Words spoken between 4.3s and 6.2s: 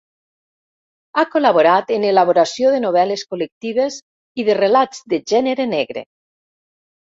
i de relats de gènere negre.